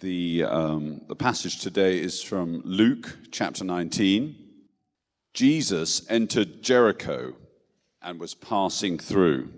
[0.00, 4.34] The, um, the passage today is from Luke chapter 19.
[5.34, 7.34] Jesus entered Jericho
[8.00, 9.50] and was passing through.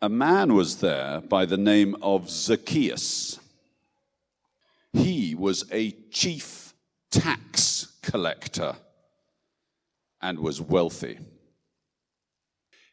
[0.00, 3.40] A man was there by the name of Zacchaeus.
[4.92, 6.72] He was a chief
[7.10, 8.76] tax collector
[10.22, 11.18] and was wealthy.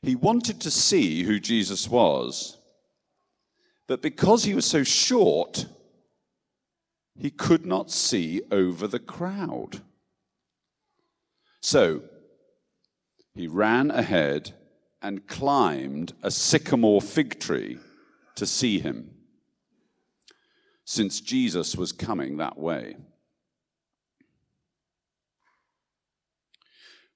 [0.01, 2.57] He wanted to see who Jesus was,
[3.85, 5.67] but because he was so short,
[7.17, 9.81] he could not see over the crowd.
[11.61, 12.03] So
[13.33, 14.53] he ran ahead
[15.02, 17.77] and climbed a sycamore fig tree
[18.35, 19.11] to see him,
[20.85, 22.95] since Jesus was coming that way.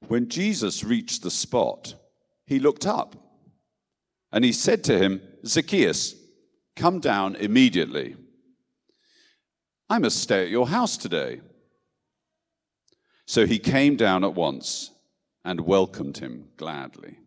[0.08, 1.96] When Jesus reached the spot,
[2.46, 3.16] he looked up
[4.32, 6.16] and he said to him, Zacchaeus,
[6.76, 8.16] come down immediately.
[9.90, 11.42] I must stay at your house today.
[13.26, 14.92] So he came down at once
[15.44, 17.18] and welcomed him gladly.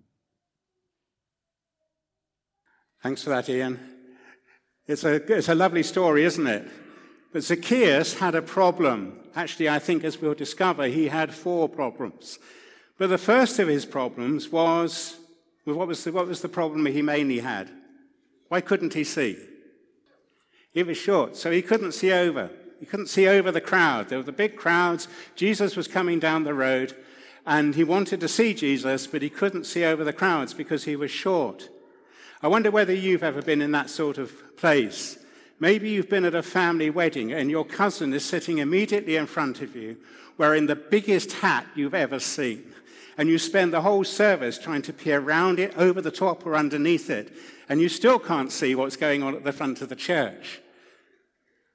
[3.02, 3.78] Thanks for that, Ian.
[4.86, 6.68] It's a, it's a lovely story, isn't it?
[7.32, 9.20] But Zacchaeus had a problem.
[9.36, 12.38] Actually, I think as we'll discover, he had four problems.
[12.96, 15.16] But the first of his problems was
[15.64, 17.70] what, was the, what was the problem he mainly had?
[18.48, 19.36] Why couldn't he see?
[20.78, 22.50] He was short, so he couldn't see over.
[22.78, 24.08] He couldn't see over the crowd.
[24.08, 25.08] There were the big crowds.
[25.34, 26.94] Jesus was coming down the road,
[27.44, 30.94] and he wanted to see Jesus, but he couldn't see over the crowds because he
[30.94, 31.68] was short.
[32.44, 35.18] I wonder whether you've ever been in that sort of place.
[35.58, 39.60] Maybe you've been at a family wedding and your cousin is sitting immediately in front
[39.60, 39.96] of you
[40.36, 42.72] wearing the biggest hat you've ever seen.
[43.16, 46.54] And you spend the whole service trying to peer around it, over the top, or
[46.54, 47.32] underneath it.
[47.68, 50.60] And you still can't see what's going on at the front of the church.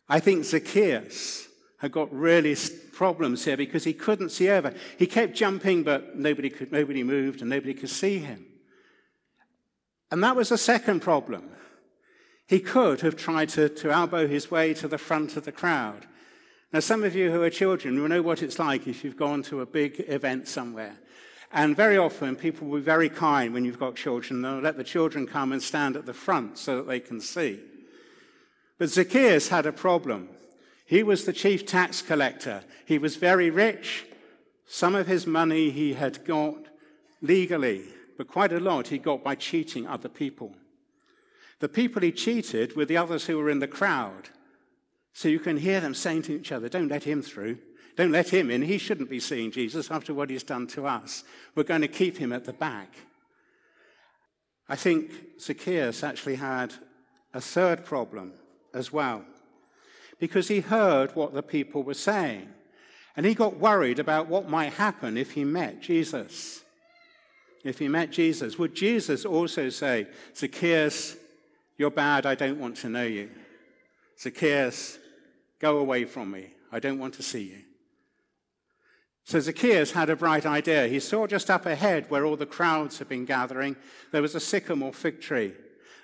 [0.10, 1.48] I think Zacchaeus
[1.80, 2.56] had got really
[2.94, 4.74] problems here because he couldn't see over.
[4.98, 8.46] He kept jumping, but nobody, could, nobody moved and nobody could see him.
[10.12, 11.50] And that was the second problem.
[12.48, 16.06] He could have tried to, to elbow his way to the front of the crowd.
[16.72, 19.44] Now, some of you who are children will know what it's like if you've gone
[19.44, 20.98] to a big event somewhere.
[21.52, 24.42] And very often, people will be very kind when you've got children.
[24.42, 27.60] They'll let the children come and stand at the front so that they can see.
[28.78, 30.30] But Zacchaeus had a problem.
[30.86, 32.64] He was the chief tax collector.
[32.86, 34.06] He was very rich.
[34.66, 36.56] Some of his money he had got
[37.22, 37.84] legally,
[38.18, 40.56] but quite a lot he got by cheating other people.
[41.60, 44.30] The people he cheated were the others who were in the crowd.
[45.14, 47.60] So you can hear them saying to each other, Don't let him through.
[47.96, 48.64] Don't let him in.
[48.64, 51.24] He shouldn't be seeing Jesus after what he's done to us.
[51.56, 52.94] We're going to keep him at the back.
[54.68, 56.74] I think Zacchaeus actually had
[57.34, 58.34] a third problem
[58.74, 59.24] as well,
[60.20, 62.50] because he heard what the people were saying.
[63.16, 66.64] And he got worried about what might happen if he met Jesus.
[67.64, 71.16] If he met Jesus, would Jesus also say, Zacchaeus,
[71.78, 73.30] you're bad, I don't want to know you?
[74.20, 74.98] Zacchaeus,
[75.60, 77.60] go away from me, I don't want to see you.
[79.26, 80.88] So Zacchaeus had a bright idea.
[80.88, 83.78] He saw just up ahead where all the crowds had been gathering,
[84.12, 85.54] there was a sycamore fig tree.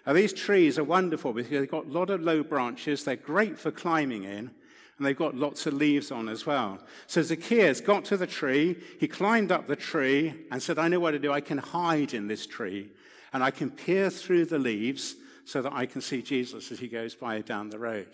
[0.09, 3.03] Now, these trees are wonderful because they've got a lot of low branches.
[3.03, 4.49] They're great for climbing in,
[4.97, 6.79] and they've got lots of leaves on as well.
[7.05, 8.75] So Zacchaeus got to the tree.
[8.99, 11.31] He climbed up the tree and said, I know what to do.
[11.31, 12.89] I can hide in this tree,
[13.33, 15.13] and I can peer through the leaves
[15.45, 18.09] so that I can see Jesus as he goes by down the road.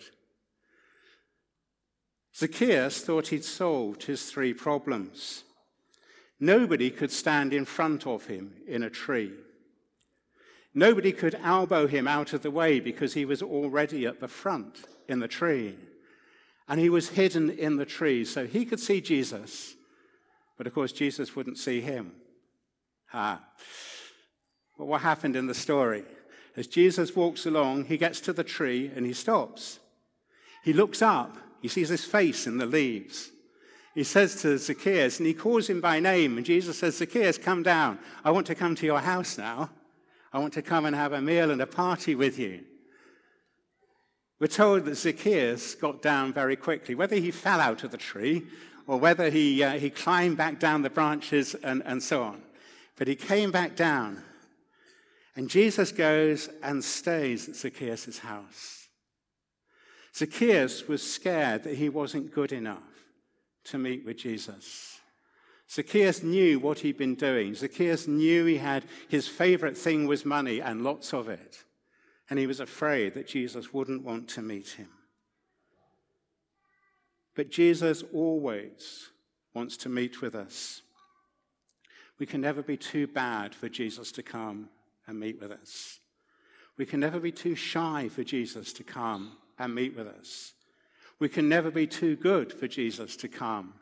[2.36, 5.44] Zacchaeus thought he'd solved his three problems.
[6.38, 9.32] Nobody could stand in front of him in a tree.
[10.78, 14.84] Nobody could elbow him out of the way because he was already at the front
[15.08, 15.74] in the tree.
[16.68, 19.74] And he was hidden in the tree, so he could see Jesus,
[20.58, 22.12] but of course, Jesus wouldn't see him.
[23.14, 23.40] Ah.
[24.76, 26.04] But what happened in the story?
[26.58, 29.78] As Jesus walks along, he gets to the tree and he stops.
[30.62, 33.30] He looks up, he sees his face in the leaves.
[33.94, 37.62] He says to Zacchaeus, and he calls him by name, and Jesus says, Zacchaeus, come
[37.62, 37.98] down.
[38.22, 39.70] I want to come to your house now.
[40.32, 42.64] I want to come and have a meal and a party with you.
[44.38, 46.94] We're told that Zacchaeus got down very quickly.
[46.94, 48.46] Whether he fell out of the tree
[48.86, 52.42] or whether he, uh, he climbed back down the branches and, and so on.
[52.96, 54.22] But he came back down.
[55.34, 58.88] And Jesus goes and stays at Zacchaeus' house.
[60.14, 62.78] Zacchaeus was scared that he wasn't good enough
[63.64, 64.95] to meet with Jesus.
[65.70, 67.54] Zacchaeus knew what he'd been doing.
[67.54, 71.64] Zacchaeus knew he had his favorite thing was money and lots of it.
[72.30, 74.88] And he was afraid that Jesus wouldn't want to meet him.
[77.34, 79.10] But Jesus always
[79.54, 80.82] wants to meet with us.
[82.18, 84.70] We can never be too bad for Jesus to come
[85.06, 86.00] and meet with us.
[86.78, 90.52] We can never be too shy for Jesus to come and meet with us.
[91.18, 93.74] We can never be too good for Jesus to come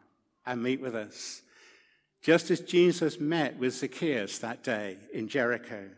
[0.46, 1.42] and meet with us.
[2.24, 5.90] Just as Jesus met with Zacchaeus that day in Jericho,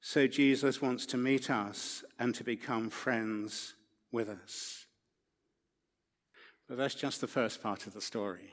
[0.00, 3.74] so Jesus wants to meet us and to become friends
[4.10, 4.86] with us.
[6.68, 8.50] But that's just the first part of the story.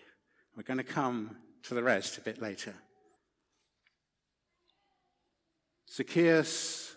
[0.55, 2.75] We're going to come to the rest a bit later.
[5.91, 6.95] Zacchaeus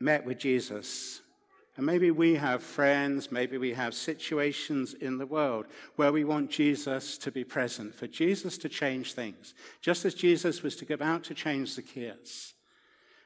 [0.00, 1.20] met with Jesus.
[1.76, 5.66] And maybe we have friends, maybe we have situations in the world
[5.96, 10.62] where we want Jesus to be present, for Jesus to change things, just as Jesus
[10.62, 12.52] was to go out to change Zacchaeus.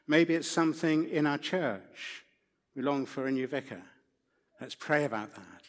[0.06, 2.25] Maybe it's something in our church.
[2.76, 3.82] We long for a new vicar.
[4.60, 5.62] Let's pray about that.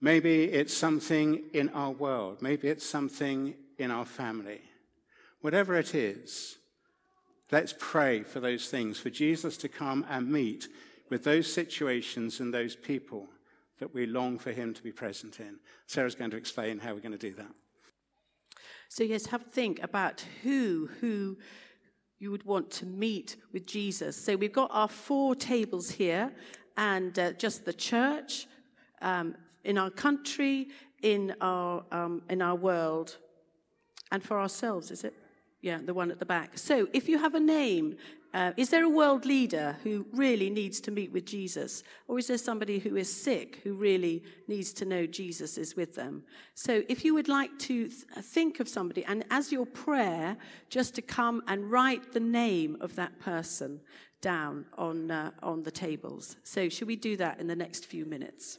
[0.00, 2.42] Maybe it's something in our world.
[2.42, 4.60] Maybe it's something in our family.
[5.40, 6.58] Whatever it is,
[7.50, 10.68] let's pray for those things, for Jesus to come and meet
[11.10, 13.28] with those situations and those people
[13.78, 15.58] that we long for him to be present in.
[15.86, 17.52] Sarah's going to explain how we're going to do that.
[18.88, 21.36] So, yes, have a think about who, who
[22.18, 24.16] you would want to meet with Jesus.
[24.16, 26.32] So, we've got our four tables here,
[26.76, 28.46] and uh, just the church,
[29.02, 29.34] um,
[29.64, 30.68] in our country,
[31.02, 33.16] in our, um, in our world,
[34.12, 35.14] and for ourselves, is it?
[35.60, 36.56] Yeah, the one at the back.
[36.58, 37.96] So, if you have a name,
[38.34, 41.84] uh, is there a world leader who really needs to meet with Jesus?
[42.08, 45.94] Or is there somebody who is sick who really needs to know Jesus is with
[45.94, 46.24] them?
[46.54, 50.36] So, if you would like to th- think of somebody, and as your prayer,
[50.68, 53.80] just to come and write the name of that person
[54.20, 56.36] down on, uh, on the tables.
[56.42, 58.58] So, should we do that in the next few minutes?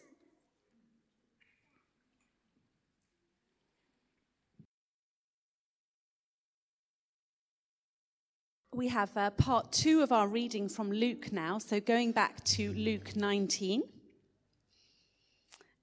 [8.76, 11.58] We have uh, part two of our reading from Luke now.
[11.60, 13.84] So going back to Luke 19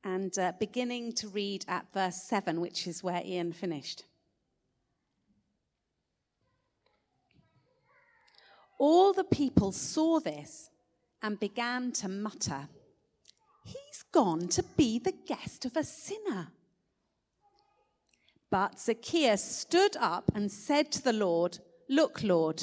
[0.05, 4.05] and uh, beginning to read at verse 7, which is where Ian finished.
[8.79, 10.69] All the people saw this
[11.23, 12.69] and began to mutter,
[13.65, 16.49] He's gone to be the guest of a sinner.
[18.51, 22.63] But Zacchaeus stood up and said to the Lord, Look, Lord,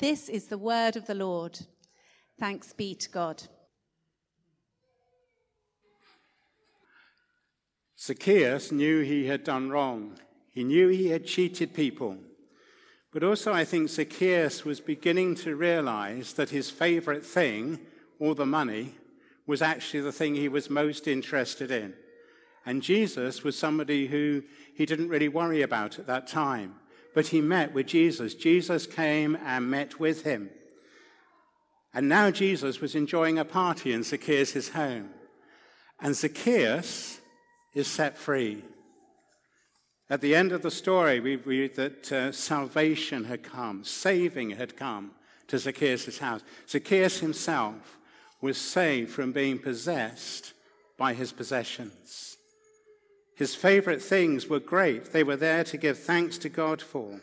[0.00, 1.58] This is the word of the Lord.
[2.38, 3.44] Thanks be to God.
[7.96, 10.18] Zacchaeus knew he had done wrong.
[10.50, 12.18] He knew he had cheated people.
[13.12, 17.78] But also, I think Zacchaeus was beginning to realize that his favorite thing,
[18.18, 18.96] all the money,
[19.46, 21.94] was actually the thing he was most interested in.
[22.66, 24.42] And Jesus was somebody who
[24.74, 26.74] he didn't really worry about at that time
[27.14, 28.34] but he met with Jesus.
[28.34, 30.50] Jesus came and met with him.
[31.94, 35.10] And now Jesus was enjoying a party in Zacchaeus' home.
[36.00, 37.20] And Zacchaeus
[37.72, 38.64] is set free.
[40.10, 44.76] At the end of the story, we read that uh, salvation had come, saving had
[44.76, 45.12] come
[45.48, 46.42] to Zacchaeus' house.
[46.68, 47.98] Zacchaeus himself
[48.40, 50.52] was saved from being possessed
[50.98, 52.33] by his possessions.
[53.36, 55.12] His favorite things were great.
[55.12, 57.20] They were there to give thanks to God for.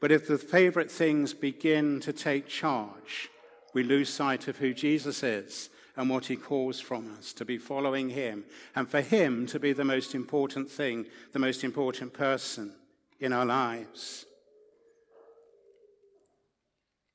[0.00, 3.28] But if the favorite things begin to take charge,
[3.74, 7.56] we lose sight of who Jesus is and what he calls from us to be
[7.56, 8.44] following him,
[8.74, 12.72] and for him to be the most important thing, the most important person
[13.18, 14.26] in our lives.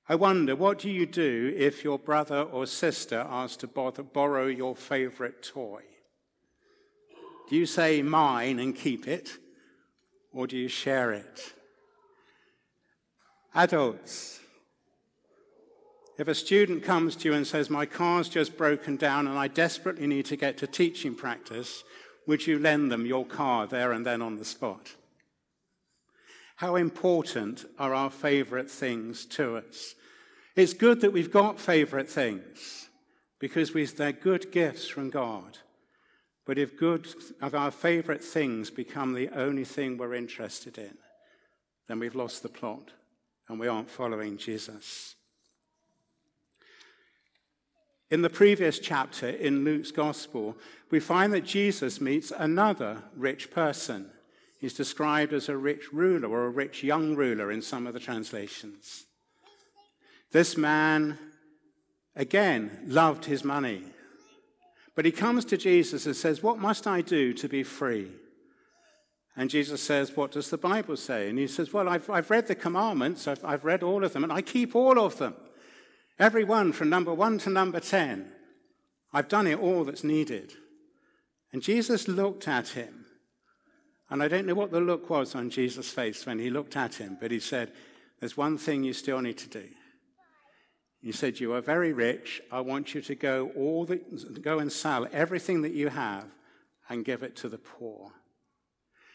[0.09, 4.75] I wonder, what do you do if your brother or sister asks to borrow your
[4.75, 5.83] favorite toy?
[7.51, 9.37] Do you say mine and keep it,
[10.31, 11.53] or do you share it?
[13.53, 14.39] Adults,
[16.17, 19.49] if a student comes to you and says, My car's just broken down and I
[19.49, 21.83] desperately need to get to teaching practice,
[22.25, 24.95] would you lend them your car there and then on the spot?
[26.55, 29.95] How important are our favorite things to us?
[30.55, 32.87] It's good that we've got favorite things
[33.39, 35.57] because they're good gifts from God
[36.45, 37.07] But if good
[37.41, 40.97] our favorite things become the only thing we're interested in,
[41.87, 42.91] then we've lost the plot
[43.47, 45.15] and we aren't following Jesus.
[48.09, 50.57] In the previous chapter in Luke's Gospel,
[50.89, 54.09] we find that Jesus meets another rich person.
[54.57, 57.99] He's described as a rich ruler or a rich young ruler in some of the
[57.99, 59.05] translations.
[60.31, 61.17] This man,
[62.15, 63.83] again, loved his money.
[64.95, 68.11] But he comes to Jesus and says, What must I do to be free?
[69.37, 71.29] And Jesus says, What does the Bible say?
[71.29, 74.23] And he says, Well, I've, I've read the commandments, I've, I've read all of them,
[74.23, 75.35] and I keep all of them.
[76.19, 78.31] Every one from number one to number 10.
[79.13, 80.53] I've done it all that's needed.
[81.51, 83.05] And Jesus looked at him.
[84.09, 86.95] And I don't know what the look was on Jesus' face when he looked at
[86.95, 87.71] him, but he said,
[88.19, 89.67] There's one thing you still need to do.
[91.01, 92.41] He said, You are very rich.
[92.51, 93.97] I want you to go, all the,
[94.41, 96.25] go and sell everything that you have
[96.89, 98.11] and give it to the poor.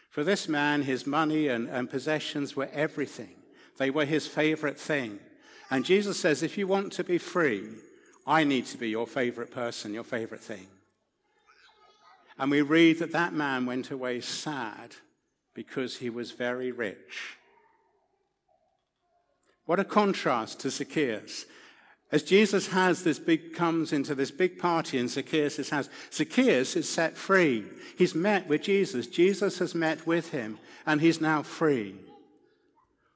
[0.09, 3.35] For this man, his money and, and possessions were everything,
[3.77, 5.19] they were his favorite thing.
[5.69, 7.67] And Jesus says, If you want to be free,
[8.25, 10.67] I need to be your favorite person, your favorite thing.
[12.37, 14.95] And we read that that man went away sad
[15.53, 17.37] because he was very rich.
[19.65, 21.45] What a contrast to Zacchaeus.
[22.11, 26.87] As Jesus has this big, comes into this big party in Zacchaeus' house, Zacchaeus is
[26.87, 27.65] set free.
[27.97, 29.07] He's met with Jesus.
[29.07, 31.95] Jesus has met with him, and he's now free.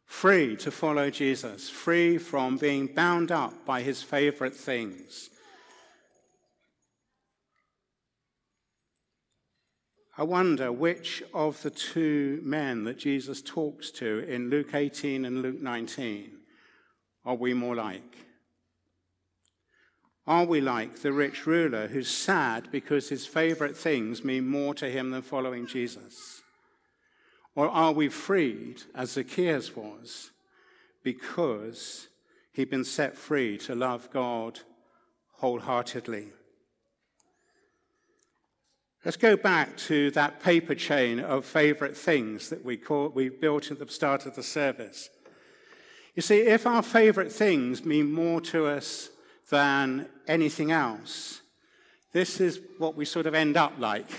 [0.05, 5.29] Free to follow Jesus, free from being bound up by his favorite things.
[10.17, 15.41] I wonder which of the two men that Jesus talks to in Luke 18 and
[15.41, 16.37] Luke 19
[17.23, 18.30] are we more like?
[20.27, 24.89] Are we like the rich ruler who's sad because his favorite things mean more to
[24.89, 26.41] him than following Jesus?
[27.55, 30.31] Or are we freed, as Zacchaeus was,
[31.03, 32.07] because
[32.53, 34.59] he'd been set free to love God
[35.39, 36.29] wholeheartedly?
[39.03, 43.71] Let's go back to that paper chain of favorite things that we, call, we built
[43.71, 45.09] at the start of the service.
[46.13, 49.09] You see, if our favorite things mean more to us
[49.51, 51.41] than anything else.
[52.13, 54.09] This is what we sort of end up like.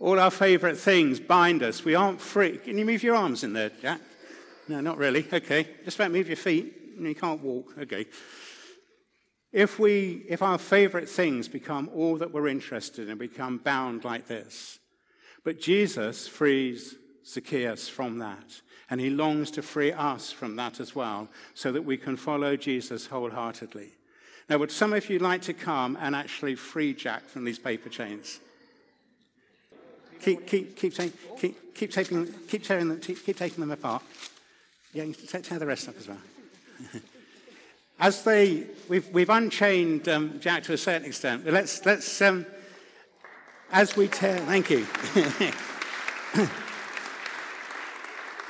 [0.00, 1.84] All our favorite things bind us.
[1.84, 2.58] We aren't free.
[2.58, 4.00] Can you move your arms in there, Jack?
[4.66, 5.26] No, not really.
[5.32, 5.68] Okay.
[5.84, 6.74] Just about move your feet.
[6.98, 7.74] You can't walk.
[7.78, 8.06] Okay.
[9.52, 14.04] If, we, if our favorite things become all that we're interested in, and become bound
[14.04, 14.78] like this,
[15.44, 18.60] but Jesus frees Zacchaeus from that.
[18.90, 22.56] And he longs to free us from that as well, so that we can follow
[22.56, 23.90] Jesus wholeheartedly.
[24.48, 27.88] Now, would some of you like to come and actually free Jack from these paper
[27.88, 28.40] chains?
[30.20, 34.02] Keep, keep, keep, keep, keep, taking, keep, tearing them, keep taking them apart.
[34.92, 36.18] Yeah, tear the rest up as well.
[37.98, 41.46] as they, we've, we've unchained um, Jack to a certain extent.
[41.46, 42.44] Let's, let's um,
[43.70, 44.86] as we tear, thank you.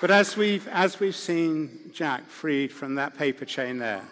[0.02, 4.02] But as we've, as we've seen Jack freed from that paper chain there,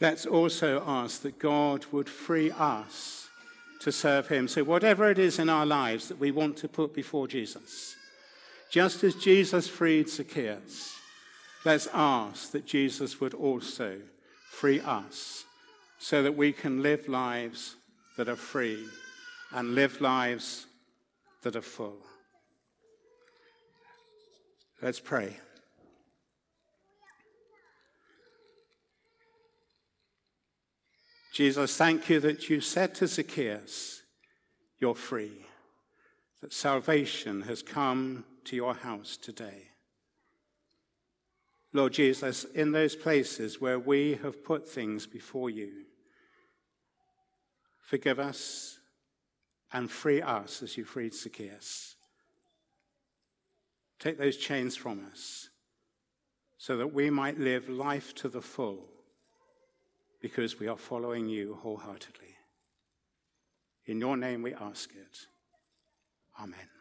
[0.00, 3.26] let's also ask that God would free us
[3.80, 4.46] to serve Him.
[4.46, 7.96] So, whatever it is in our lives that we want to put before Jesus,
[8.70, 10.94] just as Jesus freed Zacchaeus,
[11.64, 13.98] let's ask that Jesus would also
[14.52, 15.44] free us
[15.98, 17.74] so that we can live lives
[18.16, 18.86] that are free
[19.50, 20.66] and live lives
[21.42, 21.96] that are full.
[24.82, 25.38] Let's pray.
[31.32, 34.02] Jesus, thank you that you said to Zacchaeus,
[34.78, 35.46] You're free,
[36.40, 39.68] that salvation has come to your house today.
[41.72, 45.86] Lord Jesus, in those places where we have put things before you,
[47.80, 48.78] forgive us
[49.72, 51.93] and free us as you freed Zacchaeus.
[54.04, 55.48] Take those chains from us
[56.58, 58.84] so that we might live life to the full
[60.20, 62.36] because we are following you wholeheartedly.
[63.86, 65.20] In your name we ask it.
[66.38, 66.73] Amen.